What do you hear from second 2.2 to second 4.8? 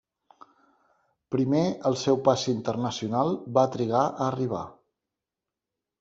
passi internacional va trigar a arribar.